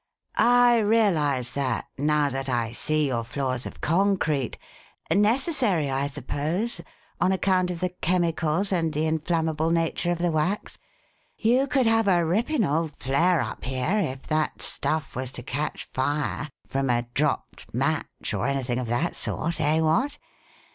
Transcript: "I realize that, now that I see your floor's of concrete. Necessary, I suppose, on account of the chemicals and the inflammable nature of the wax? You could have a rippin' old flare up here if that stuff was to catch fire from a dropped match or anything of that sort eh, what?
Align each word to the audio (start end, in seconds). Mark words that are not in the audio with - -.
"I 0.37 0.79
realize 0.79 1.53
that, 1.53 1.85
now 1.95 2.27
that 2.29 2.49
I 2.49 2.71
see 2.71 3.05
your 3.05 3.23
floor's 3.23 3.67
of 3.67 3.81
concrete. 3.81 4.57
Necessary, 5.13 5.91
I 5.91 6.07
suppose, 6.07 6.81
on 7.19 7.31
account 7.31 7.69
of 7.69 7.81
the 7.81 7.89
chemicals 8.01 8.71
and 8.71 8.91
the 8.91 9.05
inflammable 9.05 9.69
nature 9.69 10.09
of 10.11 10.17
the 10.17 10.31
wax? 10.31 10.79
You 11.37 11.67
could 11.67 11.85
have 11.85 12.07
a 12.07 12.25
rippin' 12.25 12.63
old 12.63 12.95
flare 12.95 13.41
up 13.41 13.63
here 13.63 13.99
if 13.99 14.25
that 14.25 14.63
stuff 14.63 15.15
was 15.15 15.31
to 15.33 15.43
catch 15.43 15.83
fire 15.83 16.49
from 16.67 16.89
a 16.89 17.03
dropped 17.13 17.71
match 17.71 18.33
or 18.33 18.47
anything 18.47 18.79
of 18.79 18.87
that 18.87 19.15
sort 19.15 19.61
eh, 19.61 19.81
what? 19.81 20.17